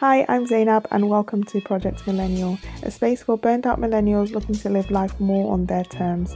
Hi, 0.00 0.26
I'm 0.28 0.44
Zainab, 0.44 0.88
and 0.90 1.08
welcome 1.08 1.44
to 1.44 1.60
Project 1.60 2.04
Millennial, 2.04 2.58
a 2.82 2.90
space 2.90 3.22
for 3.22 3.38
burnt 3.38 3.64
out 3.64 3.80
millennials 3.80 4.32
looking 4.32 4.56
to 4.56 4.68
live 4.68 4.90
life 4.90 5.18
more 5.20 5.52
on 5.52 5.66
their 5.66 5.84
terms. 5.84 6.34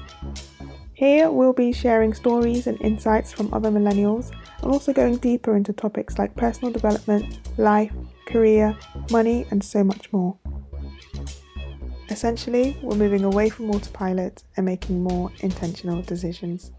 Here, 0.94 1.28
we'll 1.28 1.52
be 1.52 1.72
sharing 1.72 2.14
stories 2.14 2.68
and 2.68 2.80
insights 2.80 3.32
from 3.32 3.52
other 3.52 3.68
millennials, 3.68 4.30
and 4.62 4.70
also 4.70 4.92
going 4.92 5.16
deeper 5.16 5.56
into 5.56 5.72
topics 5.72 6.18
like 6.18 6.36
personal 6.36 6.72
development, 6.72 7.40
life, 7.58 7.92
career, 8.26 8.78
money, 9.10 9.44
and 9.50 9.62
so 9.62 9.82
much 9.82 10.12
more. 10.12 10.38
Essentially, 12.10 12.78
we're 12.80 12.94
moving 12.94 13.24
away 13.24 13.48
from 13.48 13.72
autopilot 13.72 14.44
and 14.56 14.66
making 14.66 15.02
more 15.02 15.32
intentional 15.40 16.00
decisions. 16.02 16.70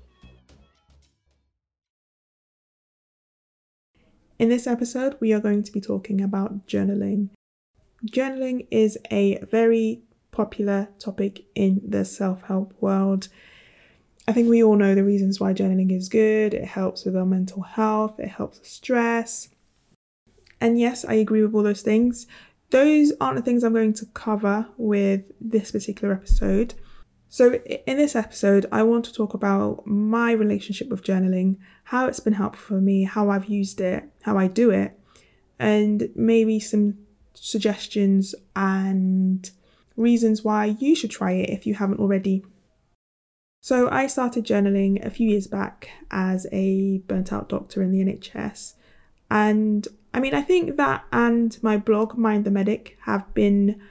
In 4.39 4.47
this 4.47 4.67
episode, 4.67 5.17
we 5.19 5.33
are 5.33 5.41
going 5.41 5.63
to 5.63 5.71
be 5.71 5.81
talking 5.81 6.21
about 6.21 6.65
journaling. 6.65 7.27
Journaling 8.05 8.67
is 8.71 8.97
a 9.11 9.37
very 9.43 10.03
popular 10.31 10.87
topic 10.97 11.43
in 11.55 11.81
the 11.85 12.05
self 12.05 12.43
help 12.43 12.73
world. 12.79 13.27
I 14.29 14.31
think 14.31 14.47
we 14.47 14.63
all 14.63 14.77
know 14.77 14.95
the 14.95 15.03
reasons 15.03 15.41
why 15.41 15.53
journaling 15.53 15.91
is 15.91 16.07
good. 16.07 16.53
It 16.53 16.63
helps 16.63 17.03
with 17.03 17.17
our 17.17 17.25
mental 17.25 17.63
health, 17.63 18.17
it 18.17 18.29
helps 18.29 18.59
with 18.59 18.69
stress. 18.69 19.49
And 20.61 20.79
yes, 20.79 21.03
I 21.03 21.15
agree 21.15 21.43
with 21.43 21.53
all 21.53 21.63
those 21.63 21.81
things. 21.81 22.25
Those 22.69 23.11
aren't 23.19 23.35
the 23.35 23.41
things 23.41 23.65
I'm 23.65 23.73
going 23.73 23.93
to 23.95 24.05
cover 24.05 24.67
with 24.77 25.23
this 25.41 25.71
particular 25.71 26.13
episode. 26.13 26.75
So, 27.27 27.55
in 27.55 27.97
this 27.97 28.15
episode, 28.15 28.67
I 28.71 28.83
want 28.83 29.05
to 29.05 29.13
talk 29.13 29.33
about 29.33 29.85
my 29.85 30.31
relationship 30.31 30.87
with 30.87 31.03
journaling, 31.03 31.57
how 31.89 32.05
it's 32.05 32.19
been 32.19 32.33
helpful 32.33 32.77
for 32.77 32.81
me, 32.81 33.03
how 33.03 33.31
I've 33.31 33.45
used 33.47 33.81
it, 33.81 34.03
how 34.21 34.37
I 34.37 34.45
do 34.45 34.69
it, 34.69 34.99
and 35.57 36.07
maybe 36.15 36.59
some 36.59 36.99
suggestions 37.33 38.35
and 38.55 39.49
reasons 39.95 40.43
why 40.43 40.65
you 40.79 40.95
should 40.95 41.09
try 41.09 41.31
it 41.31 41.49
if 41.49 41.65
you 41.65 41.73
haven't 41.73 41.99
already. 41.99 42.45
So, 43.61 43.89
I 43.89 44.05
started 44.05 44.45
journaling 44.45 45.03
a 45.03 45.09
few 45.09 45.27
years 45.29 45.47
back 45.47 45.89
as 46.11 46.45
a 46.51 46.99
burnt 47.07 47.33
out 47.33 47.49
doctor 47.49 47.81
in 47.81 47.91
the 47.91 48.05
NHS, 48.05 48.75
and 49.31 49.87
I 50.13 50.19
mean, 50.19 50.35
I 50.35 50.43
think 50.43 50.77
that 50.77 51.05
and 51.11 51.57
my 51.63 51.77
blog, 51.77 52.15
Mind 52.15 52.45
the 52.45 52.51
Medic, 52.51 52.99
have 53.05 53.33
been 53.33 53.81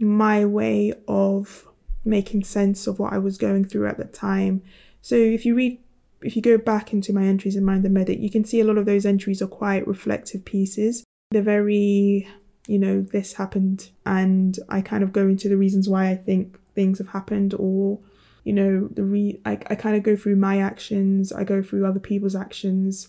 my 0.00 0.44
way 0.44 0.94
of 1.06 1.68
making 2.04 2.42
sense 2.42 2.88
of 2.88 2.98
what 2.98 3.12
I 3.12 3.18
was 3.18 3.38
going 3.38 3.66
through 3.66 3.86
at 3.86 3.98
the 3.98 4.04
time. 4.04 4.62
So 5.00 5.14
if 5.14 5.46
you 5.46 5.54
read 5.54 5.78
if 6.22 6.36
you 6.36 6.42
go 6.42 6.58
back 6.58 6.92
into 6.92 7.12
my 7.12 7.24
entries 7.24 7.56
in 7.56 7.64
Mind 7.64 7.84
the 7.84 7.90
Medic, 7.90 8.18
you 8.18 8.30
can 8.30 8.44
see 8.44 8.60
a 8.60 8.64
lot 8.64 8.78
of 8.78 8.86
those 8.86 9.06
entries 9.06 9.40
are 9.42 9.46
quite 9.46 9.86
reflective 9.86 10.44
pieces. 10.44 11.04
They're 11.30 11.42
very, 11.42 12.28
you 12.66 12.78
know, 12.78 13.02
this 13.02 13.34
happened, 13.34 13.90
and 14.06 14.58
I 14.68 14.80
kind 14.80 15.02
of 15.02 15.12
go 15.12 15.28
into 15.28 15.48
the 15.48 15.56
reasons 15.56 15.88
why 15.88 16.08
I 16.08 16.16
think 16.16 16.58
things 16.74 16.98
have 16.98 17.08
happened, 17.08 17.54
or, 17.58 18.00
you 18.44 18.52
know, 18.52 18.88
the 18.88 19.04
re 19.04 19.40
I, 19.44 19.52
I 19.52 19.74
kind 19.74 19.96
of 19.96 20.02
go 20.02 20.16
through 20.16 20.36
my 20.36 20.60
actions, 20.60 21.32
I 21.32 21.44
go 21.44 21.62
through 21.62 21.86
other 21.86 22.00
people's 22.00 22.36
actions, 22.36 23.08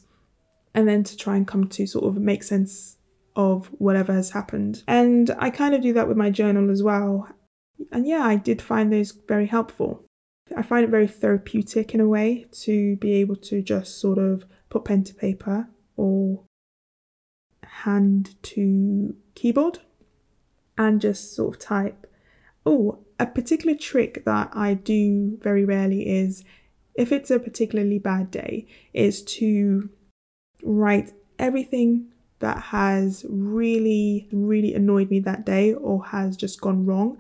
and 0.74 0.88
then 0.88 1.04
to 1.04 1.18
try 1.18 1.36
and 1.36 1.48
come 1.48 1.68
to 1.68 1.88
sort 1.88 2.06
of 2.06 2.22
make 2.22 2.44
sense 2.44 2.98
of 3.36 3.68
whatever 3.78 4.14
has 4.14 4.32
happened. 4.32 4.84
And 4.88 5.32
I 5.40 5.50
kind 5.50 5.74
of 5.74 5.82
do 5.82 5.94
that 5.94 6.08
with 6.08 6.18
my 6.18 6.30
journal 6.30 6.70
as 6.70 6.84
well. 6.84 7.30
And 7.92 8.06
yeah, 8.06 8.24
I 8.24 8.36
did 8.36 8.62
find 8.62 8.92
those 8.92 9.12
very 9.12 9.48
helpful. 9.48 10.04
I 10.56 10.62
find 10.62 10.84
it 10.84 10.90
very 10.90 11.08
therapeutic 11.08 11.94
in 11.94 12.00
a 12.00 12.08
way 12.08 12.46
to 12.64 12.96
be 12.98 13.14
able 13.14 13.36
to 13.38 13.62
just 13.62 14.00
sort 14.00 14.18
of 14.18 14.46
put 14.70 14.86
pen 14.86 15.04
to 15.06 15.14
paper 15.14 15.68
or 15.96 16.44
hand 17.64 18.36
to 18.44 19.16
keyboard 19.36 19.80
and 20.78 21.02
just 21.02 21.36
sort 21.36 21.56
of 21.56 21.62
type. 21.62 22.08
Oh, 22.66 23.00
a 23.20 23.26
particular 23.26 23.76
trick 23.76 24.26
that 24.26 24.50
I 24.54 24.74
do 24.74 25.38
very 25.42 25.66
rarely 25.66 26.08
is 26.08 26.44
if 26.96 27.12
it's 27.12 27.32
a 27.32 27.40
particularly 27.40 27.98
bad 27.98 28.30
day, 28.30 28.68
is 28.94 29.24
to 29.24 29.90
write 30.64 31.14
everything 31.38 32.08
that 32.40 32.58
has 32.58 33.26
really, 33.30 34.28
really 34.32 34.74
annoyed 34.74 35.10
me 35.10 35.20
that 35.22 35.46
day 35.46 35.74
or 35.74 36.06
has 36.08 36.36
just 36.36 36.60
gone 36.60 36.86
wrong 36.86 37.18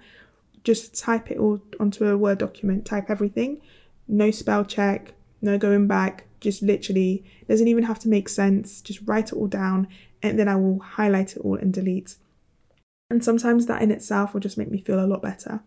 just 0.64 0.98
type 0.98 1.32
it 1.32 1.38
all 1.38 1.62
onto 1.80 2.06
a 2.06 2.18
Word 2.18 2.38
document, 2.38 2.86
type 2.86 3.10
everything, 3.10 3.62
no 4.08 4.32
spell 4.32 4.66
check, 4.66 5.14
no 5.42 5.58
going 5.58 5.88
back, 5.88 6.26
just 6.40 6.62
literally 6.62 7.24
doesn't 7.48 7.68
even 7.68 7.84
have 7.84 8.00
to 8.00 8.10
make 8.10 8.30
sense, 8.30 8.82
just 8.82 9.02
write 9.06 9.32
it 9.32 9.34
all 9.34 9.48
down 9.48 9.88
and 10.22 10.38
then 10.38 10.48
I 10.48 10.56
will 10.56 10.80
highlight 10.80 11.36
it 11.36 11.40
all 11.40 11.56
and 11.56 11.74
delete. 11.74 12.16
And 13.10 13.24
sometimes 13.24 13.66
that 13.66 13.82
in 13.82 13.92
itself 13.92 14.34
will 14.34 14.42
just 14.42 14.58
make 14.58 14.70
me 14.70 14.80
feel 14.80 15.04
a 15.04 15.08
lot 15.08 15.22
better. 15.22 15.62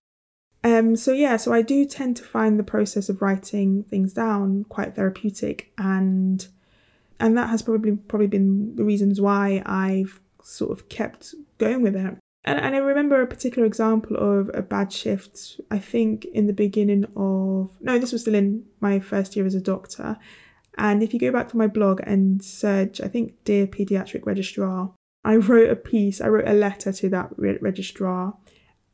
Um, 0.64 0.94
so 0.94 1.12
yeah, 1.12 1.36
so 1.36 1.52
I 1.52 1.62
do 1.62 1.84
tend 1.84 2.16
to 2.18 2.24
find 2.24 2.58
the 2.58 2.64
process 2.64 3.08
of 3.08 3.20
writing 3.20 3.84
things 3.84 4.12
down 4.12 4.64
quite 4.64 4.94
therapeutic 4.94 5.72
and 5.76 6.46
and 7.18 7.36
that 7.36 7.50
has 7.50 7.62
probably 7.62 7.96
probably 7.96 8.26
been 8.26 8.76
the 8.76 8.84
reasons 8.84 9.20
why 9.20 9.62
I've 9.66 10.20
sort 10.42 10.70
of 10.70 10.88
kept 10.88 11.34
going 11.58 11.82
with 11.82 11.96
it. 11.96 12.16
And, 12.44 12.58
and 12.58 12.74
I 12.74 12.78
remember 12.78 13.22
a 13.22 13.26
particular 13.26 13.66
example 13.66 14.16
of 14.16 14.50
a 14.52 14.62
bad 14.62 14.92
shift, 14.92 15.60
I 15.70 15.78
think 15.78 16.24
in 16.24 16.48
the 16.48 16.52
beginning 16.52 17.04
of, 17.16 17.70
no, 17.80 17.98
this 17.98 18.12
was 18.12 18.22
still 18.22 18.34
in 18.34 18.64
my 18.80 18.98
first 18.98 19.36
year 19.36 19.46
as 19.46 19.54
a 19.54 19.60
doctor. 19.60 20.18
And 20.76 21.02
if 21.02 21.12
you 21.12 21.20
go 21.20 21.30
back 21.30 21.48
to 21.50 21.56
my 21.56 21.66
blog 21.66 22.00
and 22.04 22.42
search, 22.42 23.00
I 23.00 23.06
think, 23.06 23.44
Dear 23.44 23.66
Pediatric 23.66 24.26
Registrar, 24.26 24.92
I 25.24 25.36
wrote 25.36 25.70
a 25.70 25.76
piece, 25.76 26.20
I 26.20 26.28
wrote 26.28 26.48
a 26.48 26.52
letter 26.54 26.92
to 26.92 27.08
that 27.10 27.30
re- 27.36 27.58
registrar, 27.60 28.34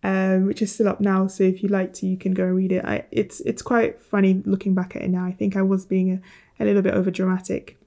um, 0.02 0.46
which 0.46 0.60
is 0.60 0.72
still 0.72 0.88
up 0.88 1.00
now. 1.00 1.26
So 1.26 1.44
if 1.44 1.62
you 1.62 1.68
like 1.68 1.94
to, 1.94 2.06
you 2.06 2.18
can 2.18 2.34
go 2.34 2.44
and 2.44 2.56
read 2.56 2.72
it. 2.72 2.84
I, 2.84 3.06
it's 3.10 3.40
it's 3.40 3.62
quite 3.62 4.02
funny 4.02 4.42
looking 4.44 4.74
back 4.74 4.94
at 4.94 5.02
it 5.02 5.10
now. 5.10 5.24
I 5.24 5.32
think 5.32 5.56
I 5.56 5.62
was 5.62 5.86
being 5.86 6.12
a, 6.12 6.62
a 6.62 6.66
little 6.66 6.82
bit 6.82 6.94
over 6.94 7.10
dramatic, 7.10 7.78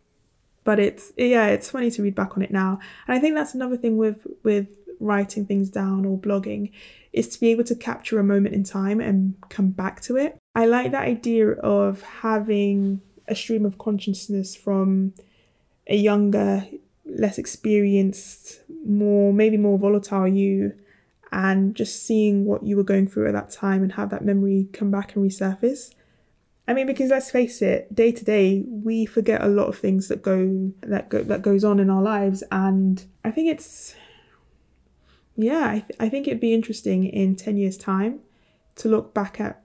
but 0.64 0.80
it's 0.80 1.14
yeah, 1.18 1.48
it's 1.48 1.70
funny 1.70 1.92
to 1.92 2.02
read 2.02 2.16
back 2.16 2.36
on 2.36 2.42
it 2.42 2.52
now. 2.52 2.80
And 3.08 3.16
I 3.16 3.20
think 3.20 3.36
that's 3.36 3.54
another 3.54 3.78
thing 3.78 3.98
with 3.98 4.26
with 4.44 4.68
writing 5.02 5.46
things 5.46 5.70
down 5.70 6.06
or 6.06 6.18
blogging 6.18 6.72
is 7.12 7.28
to 7.30 7.40
be 7.40 7.50
able 7.50 7.64
to 7.66 7.76
capture 7.76 8.20
a 8.20 8.24
moment 8.24 8.56
in 8.56 8.64
time 8.64 9.02
and 9.02 9.36
come 9.50 9.70
back 9.70 10.02
to 10.02 10.16
it. 10.16 10.38
I 10.56 10.66
like 10.66 10.92
that 10.92 11.08
idea 11.08 11.52
of 11.52 12.02
having 12.02 13.02
a 13.28 13.36
stream 13.36 13.66
of 13.66 13.78
consciousness 13.78 14.56
from 14.56 15.14
a 15.88 15.96
younger, 15.96 16.66
less 17.06 17.38
experienced, 17.38 18.62
more 18.86 19.34
maybe 19.34 19.58
more 19.58 19.78
volatile 19.78 20.28
you 20.28 20.74
and 21.32 21.76
just 21.76 22.06
seeing 22.06 22.46
what 22.46 22.64
you 22.64 22.76
were 22.76 22.84
going 22.84 23.08
through 23.08 23.28
at 23.28 23.34
that 23.34 23.50
time 23.50 23.84
and 23.84 23.94
have 23.94 24.10
that 24.10 24.24
memory 24.24 24.68
come 24.74 24.92
back 24.92 25.16
and 25.16 25.30
resurface. 25.30 25.94
I 26.68 26.74
mean, 26.74 26.88
because 26.88 27.10
let's 27.10 27.32
face 27.32 27.62
it, 27.62 27.94
day 27.94 28.12
to 28.12 28.24
day 28.24 28.64
we 28.68 29.06
forget 29.06 29.42
a 29.42 29.48
lot 29.48 29.68
of 29.68 29.78
things 29.78 30.08
that 30.10 30.22
go 30.22 30.72
that 30.82 31.10
go 31.10 31.24
that 31.24 31.42
goes 31.42 31.64
on 31.64 31.80
in 31.80 31.90
our 31.90 32.02
lives, 32.02 32.44
and 32.52 33.04
I 33.26 33.32
think 33.32 33.50
it's 33.50 33.96
yeah, 35.36 35.68
I, 35.70 35.80
th- 35.80 36.00
I 36.00 36.10
think 36.10 36.28
it'd 36.28 36.40
be 36.40 36.54
interesting 36.54 37.06
in 37.06 37.36
10 37.36 37.58
years' 37.58 37.78
time 37.78 38.20
to 38.76 38.90
look 38.90 39.14
back 39.14 39.40
at 39.40 39.62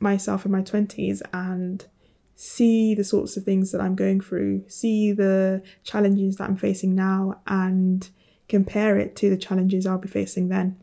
myself 0.00 0.44
in 0.44 0.52
my 0.52 0.62
20s 0.62 1.22
and 1.32 1.86
see 2.34 2.94
the 2.94 3.04
sorts 3.04 3.36
of 3.36 3.44
things 3.44 3.72
that 3.72 3.80
I'm 3.80 3.96
going 3.96 4.20
through, 4.20 4.64
see 4.68 5.12
the 5.12 5.62
challenges 5.82 6.36
that 6.36 6.48
I'm 6.48 6.56
facing 6.56 6.94
now, 6.94 7.40
and 7.46 8.08
compare 8.48 8.96
it 8.96 9.16
to 9.16 9.30
the 9.30 9.36
challenges 9.36 9.86
I'll 9.86 9.98
be 9.98 10.08
facing 10.08 10.48
then. 10.48 10.76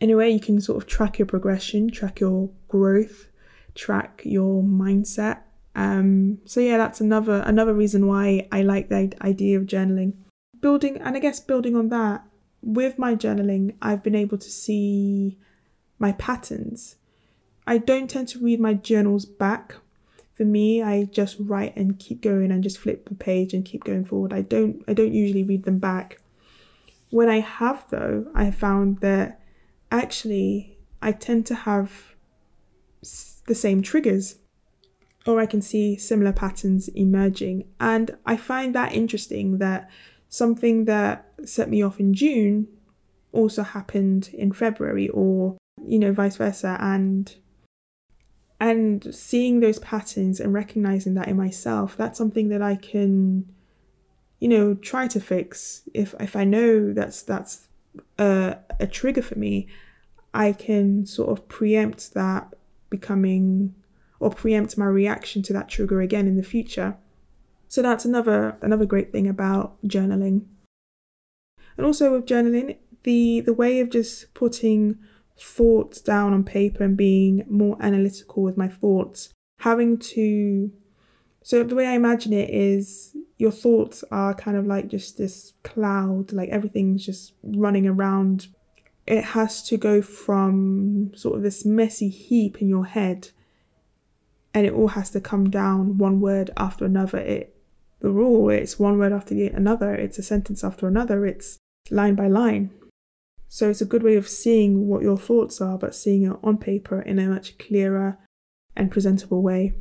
In 0.00 0.10
a 0.10 0.16
way, 0.16 0.30
you 0.30 0.40
can 0.40 0.60
sort 0.60 0.82
of 0.82 0.88
track 0.88 1.18
your 1.18 1.26
progression, 1.26 1.90
track 1.90 2.20
your 2.20 2.50
growth, 2.68 3.30
track 3.74 4.22
your 4.24 4.62
mindset. 4.62 5.40
Um, 5.74 6.38
so 6.44 6.60
yeah, 6.60 6.78
that's 6.78 7.00
another 7.00 7.42
another 7.46 7.74
reason 7.74 8.06
why 8.06 8.48
I 8.50 8.62
like 8.62 8.88
the 8.88 9.12
idea 9.22 9.58
of 9.58 9.66
journaling. 9.66 10.14
Building, 10.60 10.98
and 10.98 11.16
I 11.16 11.20
guess 11.20 11.40
building 11.40 11.74
on 11.76 11.88
that, 11.88 12.24
with 12.62 12.98
my 12.98 13.14
journaling, 13.14 13.74
I've 13.80 14.02
been 14.02 14.14
able 14.14 14.38
to 14.38 14.50
see 14.50 15.38
my 15.98 16.12
patterns. 16.12 16.96
I 17.66 17.78
don't 17.78 18.08
tend 18.08 18.28
to 18.28 18.38
read 18.38 18.60
my 18.60 18.74
journals 18.74 19.24
back. 19.24 19.76
For 20.34 20.44
me, 20.44 20.82
I 20.82 21.04
just 21.04 21.36
write 21.38 21.76
and 21.76 21.98
keep 21.98 22.22
going 22.22 22.50
and 22.50 22.62
just 22.62 22.78
flip 22.78 23.08
the 23.08 23.14
page 23.14 23.52
and 23.52 23.64
keep 23.64 23.84
going 23.84 24.04
forward. 24.04 24.32
I 24.32 24.40
don't 24.40 24.82
I 24.88 24.94
don't 24.94 25.12
usually 25.12 25.44
read 25.44 25.64
them 25.64 25.78
back. 25.78 26.18
When 27.10 27.28
I 27.28 27.40
have 27.40 27.84
though, 27.90 28.26
I 28.34 28.50
found 28.50 29.00
that 29.00 29.42
actually 29.90 30.78
I 31.02 31.12
tend 31.12 31.46
to 31.46 31.54
have 31.54 32.14
the 33.46 33.54
same 33.54 33.82
triggers 33.82 34.36
or 35.26 35.40
I 35.40 35.46
can 35.46 35.60
see 35.60 35.96
similar 35.96 36.32
patterns 36.32 36.88
emerging. 36.88 37.64
And 37.78 38.16
I 38.24 38.36
find 38.36 38.74
that 38.74 38.92
interesting 38.92 39.58
that 39.58 39.90
something 40.28 40.86
that 40.86 41.29
set 41.44 41.68
me 41.68 41.82
off 41.82 42.00
in 42.00 42.14
June 42.14 42.68
also 43.32 43.62
happened 43.62 44.30
in 44.32 44.52
February 44.52 45.08
or 45.08 45.56
you 45.86 45.98
know 45.98 46.12
vice 46.12 46.36
versa 46.36 46.76
and 46.80 47.36
and 48.58 49.14
seeing 49.14 49.60
those 49.60 49.78
patterns 49.78 50.40
and 50.40 50.52
recognizing 50.52 51.14
that 51.14 51.28
in 51.28 51.36
myself 51.36 51.96
that's 51.96 52.18
something 52.18 52.48
that 52.48 52.60
I 52.60 52.76
can 52.76 53.46
you 54.40 54.48
know, 54.48 54.74
try 54.74 55.06
to 55.06 55.20
fix. 55.20 55.82
If 55.94 56.14
if 56.18 56.34
I 56.34 56.44
know 56.44 56.92
that's 56.92 57.22
that's 57.22 57.68
a, 58.18 58.56
a 58.80 58.86
trigger 58.86 59.22
for 59.22 59.38
me, 59.38 59.68
I 60.34 60.52
can 60.52 61.06
sort 61.06 61.30
of 61.30 61.46
preempt 61.46 62.14
that 62.14 62.54
becoming 62.88 63.74
or 64.18 64.30
preempt 64.30 64.76
my 64.76 64.86
reaction 64.86 65.42
to 65.42 65.52
that 65.52 65.68
trigger 65.68 66.00
again 66.00 66.26
in 66.26 66.36
the 66.36 66.42
future. 66.42 66.96
So 67.68 67.82
that's 67.82 68.04
another 68.04 68.56
another 68.62 68.86
great 68.86 69.12
thing 69.12 69.28
about 69.28 69.80
journaling. 69.86 70.46
And 71.80 71.86
also 71.86 72.12
with 72.12 72.26
journaling, 72.26 72.76
the 73.04 73.40
the 73.40 73.54
way 73.54 73.80
of 73.80 73.88
just 73.88 74.34
putting 74.34 74.98
thoughts 75.38 76.02
down 76.02 76.34
on 76.34 76.44
paper 76.44 76.84
and 76.84 76.94
being 76.94 77.42
more 77.48 77.78
analytical 77.80 78.42
with 78.42 78.58
my 78.58 78.68
thoughts, 78.68 79.32
having 79.60 79.96
to 79.96 80.70
so 81.42 81.62
the 81.62 81.74
way 81.74 81.86
I 81.86 81.92
imagine 81.92 82.34
it 82.34 82.50
is 82.50 83.16
your 83.38 83.50
thoughts 83.50 84.04
are 84.10 84.34
kind 84.34 84.58
of 84.58 84.66
like 84.66 84.88
just 84.88 85.16
this 85.16 85.54
cloud, 85.62 86.34
like 86.34 86.50
everything's 86.50 87.06
just 87.06 87.32
running 87.42 87.86
around. 87.86 88.48
It 89.06 89.24
has 89.24 89.62
to 89.68 89.78
go 89.78 90.02
from 90.02 91.12
sort 91.14 91.36
of 91.36 91.42
this 91.42 91.64
messy 91.64 92.10
heap 92.10 92.60
in 92.60 92.68
your 92.68 92.84
head 92.84 93.30
and 94.52 94.66
it 94.66 94.74
all 94.74 94.88
has 94.88 95.08
to 95.12 95.20
come 95.22 95.48
down 95.48 95.96
one 95.96 96.20
word 96.20 96.50
after 96.58 96.84
another. 96.84 97.20
It 97.20 97.56
the 98.00 98.10
rule, 98.10 98.50
it's 98.50 98.78
one 98.78 98.98
word 98.98 99.14
after 99.14 99.34
another, 99.34 99.94
it's 99.94 100.18
a 100.18 100.22
sentence 100.22 100.62
after 100.62 100.86
another, 100.86 101.24
it's 101.24 101.59
line 101.90 102.14
by 102.14 102.28
line. 102.28 102.70
So 103.48 103.68
it's 103.68 103.80
a 103.80 103.86
good 103.86 104.02
way 104.02 104.16
of 104.16 104.28
seeing 104.28 104.86
what 104.86 105.02
your 105.02 105.18
thoughts 105.18 105.60
are, 105.60 105.76
but 105.76 105.94
seeing 105.94 106.24
it 106.24 106.36
on 106.42 106.58
paper 106.58 107.02
in 107.02 107.18
a 107.18 107.26
much 107.26 107.58
clearer 107.58 108.18
and 108.76 108.90
presentable 108.90 109.42
way. 109.42 109.74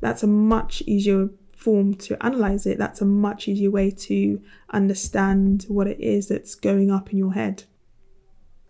That's 0.00 0.22
a 0.22 0.26
much 0.26 0.82
easier 0.86 1.28
form 1.54 1.92
to 1.94 2.16
analyze 2.24 2.66
it. 2.66 2.78
That's 2.78 3.02
a 3.02 3.04
much 3.04 3.46
easier 3.46 3.70
way 3.70 3.90
to 3.90 4.40
understand 4.70 5.66
what 5.68 5.86
it 5.86 6.00
is 6.00 6.28
that's 6.28 6.54
going 6.54 6.90
up 6.90 7.12
in 7.12 7.18
your 7.18 7.34
head. 7.34 7.64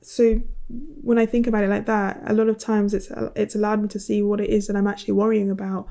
So 0.02 0.41
when 0.69 1.19
I 1.19 1.26
think 1.26 1.47
about 1.47 1.62
it 1.62 1.70
like 1.70 1.87
that, 1.87 2.20
a 2.26 2.32
lot 2.32 2.49
of 2.49 2.58
times 2.58 2.94
it's 2.94 3.12
it's 3.37 3.55
allowed 3.55 3.82
me 3.82 3.88
to 3.88 4.00
see 4.00 4.23
what 4.23 4.41
it 4.41 4.50
is 4.50 4.67
that 4.67 4.76
I'm 4.76 4.88
actually 4.88 5.14
worrying 5.14 5.50
about, 5.50 5.87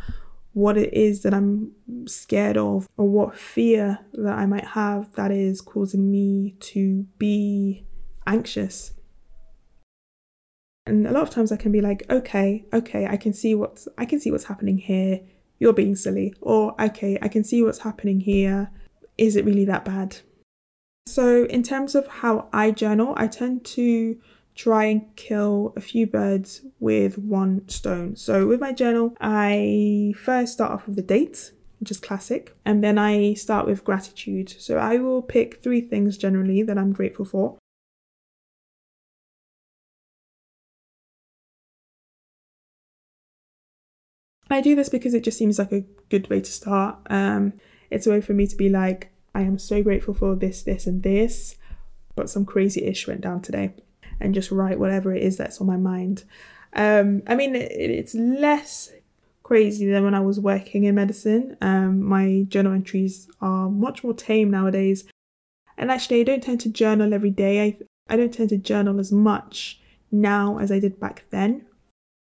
what 0.53 0.77
it 0.77 0.93
is 0.93 1.21
that 1.21 1.33
I'm 1.33 1.71
scared 2.07 2.57
of, 2.57 2.87
or 2.97 3.07
what 3.07 3.37
fear 3.37 3.99
that 4.13 4.37
I 4.37 4.45
might 4.45 4.65
have 4.65 5.13
that 5.15 5.31
is 5.31 5.61
causing 5.61 6.11
me 6.11 6.55
to 6.59 7.05
be 7.17 7.85
anxious. 8.25 8.93
And 10.85 11.05
a 11.05 11.11
lot 11.11 11.23
of 11.23 11.29
times 11.29 11.51
I 11.51 11.57
can 11.57 11.71
be 11.71 11.81
like, 11.81 12.03
okay, 12.09 12.65
okay, 12.73 13.05
I 13.05 13.15
can 13.15 13.31
see 13.33 13.53
what's 13.53 13.87
I 13.97 14.05
can 14.05 14.19
see 14.19 14.31
what's 14.31 14.45
happening 14.45 14.79
here. 14.79 15.21
You're 15.59 15.73
being 15.73 15.95
silly. 15.95 16.33
Or 16.41 16.73
okay, 16.81 17.19
I 17.21 17.27
can 17.27 17.43
see 17.43 17.61
what's 17.61 17.79
happening 17.79 18.21
here. 18.21 18.71
Is 19.17 19.35
it 19.35 19.45
really 19.45 19.65
that 19.65 19.85
bad? 19.85 20.17
So 21.05 21.45
in 21.45 21.63
terms 21.63 21.95
of 21.95 22.07
how 22.07 22.49
I 22.53 22.71
journal, 22.71 23.13
I 23.17 23.27
tend 23.27 23.65
to 23.65 24.19
try 24.59 24.83
and 24.83 25.15
kill 25.15 25.71
a 25.77 25.79
few 25.79 26.05
birds 26.05 26.63
with 26.81 27.17
one 27.17 27.65
stone. 27.69 28.13
So 28.17 28.45
with 28.45 28.59
my 28.59 28.73
journal, 28.73 29.15
I 29.21 30.13
first 30.17 30.51
start 30.51 30.73
off 30.73 30.85
with 30.85 30.97
the 30.97 31.01
date, 31.01 31.53
which 31.79 31.91
is 31.91 31.97
classic, 31.97 32.57
and 32.65 32.83
then 32.83 32.97
I 32.97 33.35
start 33.35 33.65
with 33.65 33.85
gratitude. 33.85 34.49
So 34.59 34.77
I 34.77 34.97
will 34.97 35.21
pick 35.21 35.63
three 35.63 35.79
things 35.79 36.17
generally 36.17 36.61
that 36.63 36.77
I'm 36.77 36.91
grateful 36.91 37.23
for. 37.23 37.57
I 44.49 44.59
do 44.59 44.75
this 44.75 44.89
because 44.89 45.13
it 45.13 45.23
just 45.23 45.37
seems 45.37 45.57
like 45.57 45.71
a 45.71 45.85
good 46.09 46.29
way 46.29 46.41
to 46.41 46.51
start. 46.51 46.97
Um, 47.09 47.53
it's 47.89 48.07
a 48.07 48.09
way 48.09 48.19
for 48.19 48.33
me 48.33 48.45
to 48.45 48.57
be 48.57 48.67
like, 48.67 49.13
I 49.33 49.43
am 49.43 49.57
so 49.57 49.81
grateful 49.81 50.13
for 50.13 50.35
this, 50.35 50.63
this, 50.63 50.85
and 50.85 51.01
this, 51.01 51.55
but 52.13 52.29
some 52.29 52.43
crazy 52.43 52.83
ish 52.83 53.07
went 53.07 53.21
down 53.21 53.41
today 53.41 53.73
and 54.19 54.33
just 54.33 54.51
write 54.51 54.79
whatever 54.79 55.13
it 55.13 55.23
is 55.23 55.37
that's 55.37 55.61
on 55.61 55.67
my 55.67 55.77
mind. 55.77 56.23
Um, 56.73 57.23
I 57.27 57.35
mean, 57.35 57.55
it, 57.55 57.71
it's 57.71 58.13
less 58.13 58.91
crazy 59.43 59.89
than 59.89 60.03
when 60.03 60.13
I 60.13 60.19
was 60.19 60.39
working 60.39 60.83
in 60.83 60.95
medicine. 60.95 61.57
Um, 61.61 62.03
my 62.03 62.45
journal 62.49 62.73
entries 62.73 63.27
are 63.41 63.69
much 63.69 64.03
more 64.03 64.13
tame 64.13 64.51
nowadays. 64.51 65.05
And 65.77 65.89
actually, 65.89 66.21
I 66.21 66.23
don't 66.23 66.43
tend 66.43 66.61
to 66.61 66.69
journal 66.69 67.13
every 67.13 67.31
day. 67.31 67.63
I, 67.63 67.77
I 68.13 68.17
don't 68.17 68.33
tend 68.33 68.49
to 68.49 68.57
journal 68.57 68.99
as 68.99 69.11
much 69.11 69.79
now 70.11 70.59
as 70.59 70.71
I 70.71 70.79
did 70.79 70.99
back 70.99 71.23
then. 71.31 71.65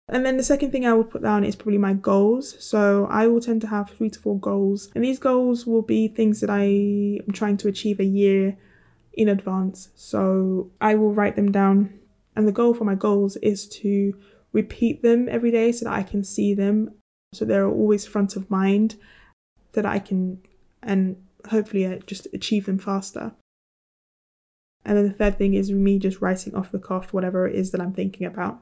And 0.09 0.25
then 0.25 0.35
the 0.35 0.43
second 0.43 0.71
thing 0.71 0.85
I 0.85 0.93
would 0.93 1.09
put 1.09 1.23
down 1.23 1.45
is 1.45 1.55
probably 1.55 1.77
my 1.77 1.93
goals. 1.93 2.61
So 2.61 3.07
I 3.09 3.27
will 3.27 3.39
tend 3.39 3.61
to 3.61 3.67
have 3.67 3.89
three 3.89 4.09
to 4.09 4.19
four 4.19 4.37
goals. 4.37 4.89
And 4.93 5.03
these 5.03 5.19
goals 5.19 5.65
will 5.65 5.81
be 5.81 6.07
things 6.09 6.41
that 6.41 6.49
I 6.49 6.63
am 6.63 7.31
trying 7.31 7.57
to 7.57 7.69
achieve 7.69 7.99
a 7.99 8.05
year 8.05 8.57
in 9.13 9.29
advance. 9.29 9.89
So 9.95 10.71
I 10.81 10.95
will 10.95 11.13
write 11.13 11.35
them 11.35 11.51
down. 11.51 11.99
And 12.35 12.47
the 12.47 12.51
goal 12.51 12.73
for 12.73 12.83
my 12.83 12.95
goals 12.95 13.35
is 13.37 13.67
to 13.69 14.13
repeat 14.51 15.01
them 15.03 15.27
every 15.29 15.51
day 15.51 15.71
so 15.71 15.85
that 15.85 15.93
I 15.93 16.03
can 16.03 16.23
see 16.23 16.53
them. 16.53 16.91
So 17.33 17.45
they're 17.45 17.67
always 17.67 18.05
front 18.05 18.35
of 18.35 18.49
mind 18.49 18.95
that 19.73 19.85
I 19.85 19.99
can, 19.99 20.39
and 20.81 21.17
hopefully 21.49 22.01
just 22.05 22.27
achieve 22.33 22.65
them 22.65 22.77
faster. 22.77 23.33
And 24.85 24.97
then 24.97 25.07
the 25.07 25.13
third 25.13 25.37
thing 25.37 25.53
is 25.53 25.71
me 25.71 25.97
just 25.97 26.21
writing 26.21 26.55
off 26.55 26.71
the 26.71 26.79
cuff 26.79 27.13
whatever 27.13 27.47
it 27.47 27.55
is 27.55 27.71
that 27.71 27.81
I'm 27.81 27.93
thinking 27.93 28.27
about. 28.27 28.61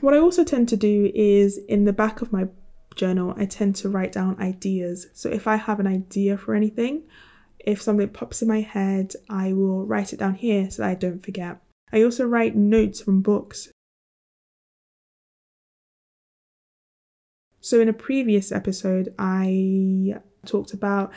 What 0.00 0.14
I 0.14 0.18
also 0.18 0.44
tend 0.44 0.68
to 0.70 0.76
do 0.76 1.10
is 1.14 1.58
in 1.58 1.84
the 1.84 1.92
back 1.92 2.22
of 2.22 2.32
my 2.32 2.48
journal, 2.96 3.34
I 3.36 3.44
tend 3.46 3.76
to 3.76 3.88
write 3.88 4.12
down 4.12 4.40
ideas. 4.40 5.06
So 5.12 5.28
if 5.28 5.46
I 5.46 5.56
have 5.56 5.78
an 5.78 5.86
idea 5.86 6.36
for 6.36 6.54
anything, 6.54 7.02
if 7.64 7.82
something 7.82 8.08
pops 8.08 8.42
in 8.42 8.48
my 8.48 8.60
head, 8.60 9.14
I 9.28 9.52
will 9.52 9.84
write 9.86 10.12
it 10.12 10.18
down 10.18 10.34
here 10.34 10.70
so 10.70 10.82
that 10.82 10.90
I 10.90 10.94
don't 10.94 11.22
forget. 11.22 11.58
I 11.92 12.02
also 12.02 12.24
write 12.24 12.56
notes 12.56 13.00
from 13.00 13.22
books. 13.22 13.70
So, 17.60 17.80
in 17.80 17.88
a 17.88 17.92
previous 17.92 18.52
episode, 18.52 19.14
I 19.18 20.14
talked 20.46 20.72
about 20.72 21.12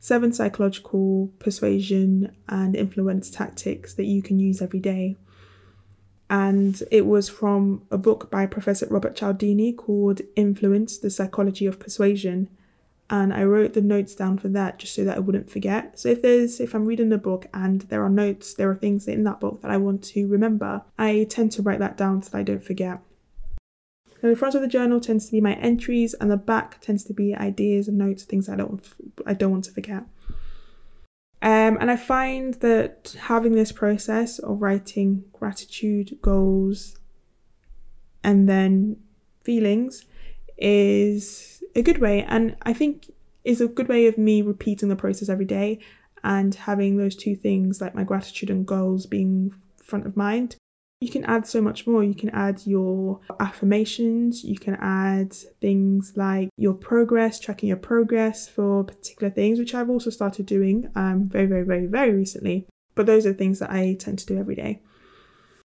seven 0.00 0.32
psychological 0.32 1.32
persuasion 1.38 2.34
and 2.48 2.74
influence 2.74 3.30
tactics 3.30 3.94
that 3.94 4.04
you 4.04 4.22
can 4.22 4.38
use 4.38 4.60
every 4.60 4.80
day. 4.80 5.16
And 6.28 6.82
it 6.90 7.06
was 7.06 7.28
from 7.28 7.82
a 7.90 7.98
book 7.98 8.30
by 8.30 8.46
Professor 8.46 8.86
Robert 8.90 9.14
Cialdini 9.14 9.72
called 9.72 10.20
Influence 10.34 10.98
The 10.98 11.10
Psychology 11.10 11.66
of 11.66 11.78
Persuasion 11.78 12.48
and 13.10 13.32
I 13.32 13.44
wrote 13.44 13.74
the 13.74 13.82
notes 13.82 14.14
down 14.14 14.38
for 14.38 14.48
that 14.48 14.78
just 14.78 14.94
so 14.94 15.04
that 15.04 15.16
I 15.16 15.20
wouldn't 15.20 15.50
forget. 15.50 15.98
So 15.98 16.08
if 16.08 16.22
there's 16.22 16.60
if 16.60 16.74
I'm 16.74 16.86
reading 16.86 17.12
a 17.12 17.18
book 17.18 17.46
and 17.52 17.82
there 17.82 18.02
are 18.02 18.10
notes, 18.10 18.54
there 18.54 18.70
are 18.70 18.74
things 18.74 19.06
in 19.06 19.24
that 19.24 19.40
book 19.40 19.60
that 19.62 19.70
I 19.70 19.76
want 19.76 20.02
to 20.04 20.26
remember, 20.26 20.82
I 20.98 21.26
tend 21.28 21.52
to 21.52 21.62
write 21.62 21.80
that 21.80 21.96
down 21.96 22.22
so 22.22 22.30
that 22.30 22.38
I 22.38 22.42
don't 22.42 22.64
forget. 22.64 23.00
So 24.20 24.30
the 24.30 24.36
front 24.36 24.54
of 24.54 24.62
the 24.62 24.68
journal 24.68 25.00
tends 25.00 25.26
to 25.26 25.32
be 25.32 25.42
my 25.42 25.52
entries, 25.54 26.14
and 26.14 26.30
the 26.30 26.38
back 26.38 26.80
tends 26.80 27.04
to 27.04 27.12
be 27.12 27.34
ideas 27.34 27.88
and 27.88 27.98
notes, 27.98 28.24
things 28.24 28.48
I 28.48 28.56
don't 28.56 28.82
I 29.26 29.34
don't 29.34 29.50
want 29.50 29.64
to 29.64 29.72
forget. 29.72 30.04
Um, 31.42 31.76
and 31.78 31.90
I 31.90 31.96
find 31.96 32.54
that 32.54 33.14
having 33.24 33.52
this 33.52 33.70
process 33.70 34.38
of 34.38 34.62
writing 34.62 35.24
gratitude, 35.34 36.16
goals, 36.22 36.96
and 38.22 38.48
then 38.48 38.96
feelings 39.42 40.06
is 40.56 41.53
a 41.74 41.82
good 41.82 41.98
way 41.98 42.24
and 42.24 42.56
I 42.62 42.72
think 42.72 43.10
is 43.44 43.60
a 43.60 43.68
good 43.68 43.88
way 43.88 44.06
of 44.06 44.16
me 44.16 44.42
repeating 44.42 44.88
the 44.88 44.96
process 44.96 45.28
every 45.28 45.44
day 45.44 45.78
and 46.22 46.54
having 46.54 46.96
those 46.96 47.14
two 47.14 47.36
things 47.36 47.80
like 47.80 47.94
my 47.94 48.04
gratitude 48.04 48.50
and 48.50 48.66
goals 48.66 49.06
being 49.06 49.54
front 49.82 50.06
of 50.06 50.16
mind. 50.16 50.56
You 51.00 51.10
can 51.10 51.24
add 51.24 51.46
so 51.46 51.60
much 51.60 51.86
more. 51.86 52.02
You 52.02 52.14
can 52.14 52.30
add 52.30 52.62
your 52.64 53.20
affirmations, 53.38 54.42
you 54.42 54.56
can 54.58 54.76
add 54.76 55.34
things 55.60 56.14
like 56.16 56.48
your 56.56 56.72
progress, 56.72 57.38
tracking 57.38 57.68
your 57.68 57.76
progress 57.76 58.48
for 58.48 58.84
particular 58.84 59.30
things, 59.30 59.58
which 59.58 59.74
I've 59.74 59.90
also 59.90 60.08
started 60.08 60.46
doing 60.46 60.88
um, 60.94 61.28
very, 61.28 61.46
very, 61.46 61.64
very, 61.64 61.86
very 61.86 62.12
recently. 62.12 62.66
But 62.94 63.04
those 63.04 63.26
are 63.26 63.34
things 63.34 63.58
that 63.58 63.70
I 63.70 63.96
tend 63.98 64.18
to 64.20 64.26
do 64.26 64.38
every 64.38 64.54
day. 64.54 64.80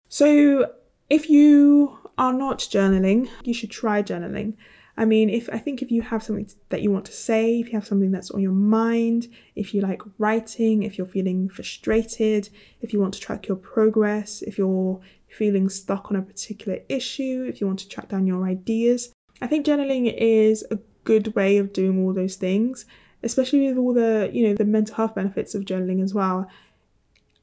So 0.07 0.71
if 1.09 1.29
you 1.29 1.99
are 2.17 2.31
not 2.31 2.59
journaling, 2.59 3.27
you 3.43 3.53
should 3.53 3.71
try 3.71 4.01
journaling. 4.01 4.53
I 4.97 5.03
mean, 5.03 5.29
if 5.29 5.49
I 5.51 5.57
think 5.57 5.81
if 5.81 5.91
you 5.91 6.01
have 6.03 6.23
something 6.23 6.49
that 6.69 6.81
you 6.81 6.89
want 6.89 7.05
to 7.05 7.11
say, 7.11 7.59
if 7.59 7.67
you 7.67 7.73
have 7.73 7.87
something 7.87 8.11
that's 8.11 8.31
on 8.31 8.41
your 8.41 8.53
mind, 8.53 9.27
if 9.55 9.73
you 9.73 9.81
like 9.81 10.01
writing, 10.17 10.83
if 10.83 10.97
you're 10.97 11.05
feeling 11.05 11.49
frustrated, 11.49 12.49
if 12.81 12.93
you 12.93 13.01
want 13.01 13.13
to 13.15 13.19
track 13.19 13.47
your 13.47 13.57
progress, 13.57 14.41
if 14.41 14.57
you're 14.57 15.01
feeling 15.27 15.67
stuck 15.67 16.09
on 16.11 16.15
a 16.15 16.21
particular 16.21 16.79
issue, 16.87 17.45
if 17.47 17.59
you 17.59 17.67
want 17.67 17.79
to 17.79 17.89
track 17.89 18.09
down 18.09 18.25
your 18.25 18.45
ideas, 18.45 19.11
I 19.41 19.47
think 19.47 19.65
journaling 19.65 20.13
is 20.17 20.65
a 20.71 20.79
good 21.03 21.35
way 21.35 21.57
of 21.57 21.73
doing 21.73 22.03
all 22.03 22.13
those 22.13 22.37
things, 22.37 22.85
especially 23.21 23.67
with 23.67 23.77
all 23.77 23.93
the, 23.93 24.29
you 24.31 24.47
know, 24.47 24.53
the 24.55 24.63
mental 24.63 24.95
health 24.95 25.15
benefits 25.15 25.53
of 25.53 25.65
journaling 25.65 26.01
as 26.01 26.13
well. 26.13 26.49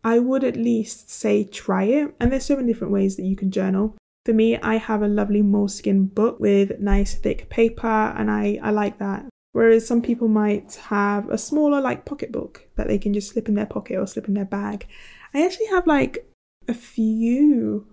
I 0.05 0.19
would 0.19 0.43
at 0.43 0.57
least 0.57 1.11
say 1.11 1.45
try 1.45 1.85
it. 1.85 2.15
And 2.19 2.33
there's 2.33 2.47
so 2.47 2.57
many 2.57 2.73
different 2.73 2.93
ways 2.93 3.17
that 3.17 3.25
you 3.25 3.37
can 3.37 3.51
journal. 3.51 3.95
For 4.25 4.33
me, 4.33 4.57
I 4.57 4.76
have 4.76 5.02
a 5.02 5.09
lovely 5.09 5.43
moleskin 5.43 6.07
book 6.07 6.38
with 6.38 6.79
nice 6.79 7.14
thick 7.14 7.49
paper, 7.49 7.87
and 7.87 8.31
I, 8.31 8.59
I 8.62 8.71
like 8.71 8.99
that. 8.99 9.26
Whereas 9.52 9.87
some 9.87 10.00
people 10.00 10.29
might 10.29 10.75
have 10.75 11.29
a 11.29 11.37
smaller, 11.37 11.81
like, 11.81 12.05
pocketbook 12.05 12.69
that 12.76 12.87
they 12.87 12.99
can 12.99 13.12
just 13.12 13.33
slip 13.33 13.49
in 13.49 13.55
their 13.55 13.67
pocket 13.67 13.99
or 13.99 14.07
slip 14.07 14.29
in 14.29 14.35
their 14.35 14.45
bag. 14.45 14.87
I 15.35 15.45
actually 15.45 15.67
have 15.67 15.87
like 15.87 16.31
a 16.69 16.75
few 16.75 17.87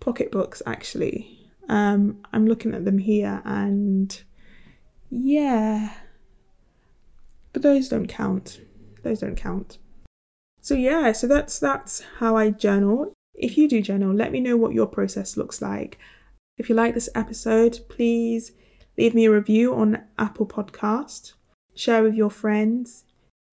pocketbooks 0.00 0.62
actually. 0.66 1.50
Um, 1.68 2.22
I'm 2.32 2.46
looking 2.46 2.74
at 2.74 2.84
them 2.84 2.98
here 2.98 3.40
and 3.44 4.22
yeah, 5.10 5.94
but 7.52 7.62
those 7.62 7.88
don't 7.88 8.06
count. 8.06 8.60
Those 9.02 9.20
don't 9.20 9.36
count. 9.36 9.78
So 10.60 10.74
yeah, 10.74 11.12
so 11.12 11.26
that's 11.26 11.58
that's 11.58 12.02
how 12.18 12.36
I 12.36 12.50
journal. 12.50 13.12
If 13.34 13.58
you 13.58 13.68
do 13.68 13.82
journal, 13.82 14.14
let 14.14 14.32
me 14.32 14.40
know 14.40 14.56
what 14.56 14.74
your 14.74 14.86
process 14.86 15.36
looks 15.36 15.60
like. 15.60 15.98
If 16.56 16.68
you 16.68 16.74
like 16.74 16.94
this 16.94 17.08
episode, 17.14 17.80
please 17.88 18.52
leave 18.96 19.14
me 19.14 19.24
a 19.24 19.32
review 19.32 19.74
on 19.74 20.04
Apple 20.18 20.46
Podcast. 20.46 21.32
Share 21.74 22.02
with 22.02 22.14
your 22.14 22.30
friends. 22.30 23.04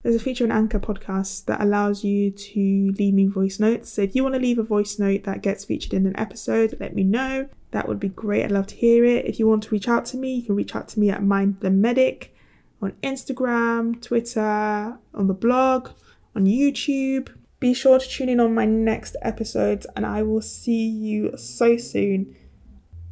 There's 0.04 0.16
a 0.16 0.20
feature 0.20 0.46
in 0.46 0.52
Anchor 0.52 0.80
Podcast 0.80 1.46
that 1.46 1.62
allows 1.62 2.04
you 2.04 2.32
to 2.32 2.94
leave 2.98 3.14
me 3.14 3.28
voice 3.28 3.60
notes. 3.60 3.92
So 3.92 4.02
if 4.02 4.16
you 4.16 4.24
want 4.24 4.36
to 4.36 4.42
leave 4.42 4.58
a 4.58 4.64
voice 4.64 4.98
note 4.98 5.24
that 5.24 5.44
gets 5.44 5.66
featured 5.66 5.94
in 5.94 6.08
an 6.08 6.18
episode, 6.18 6.78
let 6.80 6.96
me 6.96 7.04
know. 7.04 7.50
That 7.72 7.88
would 7.88 8.00
be 8.00 8.10
great. 8.10 8.44
I'd 8.44 8.52
love 8.52 8.68
to 8.68 8.76
hear 8.76 9.06
it. 9.06 9.26
If 9.26 9.40
you 9.40 9.48
want 9.48 9.64
to 9.64 9.70
reach 9.70 9.88
out 9.88 10.06
to 10.08 10.18
me, 10.18 10.36
you 10.36 10.44
can 10.44 10.56
reach 10.56 10.76
out 10.76 10.88
to 10.90 11.00
me 11.00 11.10
at 11.10 11.24
Mind 11.24 11.58
the 11.62 11.70
Medic 11.70 12.36
on 12.82 12.94
Instagram, 13.04 14.02
Twitter, 14.02 14.98
on 15.14 15.28
the 15.28 15.34
blog, 15.34 15.90
on 16.36 16.46
YouTube. 16.46 17.30
Be 17.62 17.76
sure 17.76 18.00
to 18.00 18.10
tune 18.10 18.28
in 18.28 18.40
on 18.40 18.56
my 18.56 18.66
next 18.66 19.16
episodes, 19.22 19.86
and 19.96 20.04
I 20.04 20.24
will 20.24 20.42
see 20.42 20.90
you 20.90 21.38
so 21.38 21.78
soon. 21.78 22.36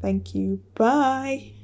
Thank 0.01 0.33
you. 0.33 0.63
Bye. 0.73 1.58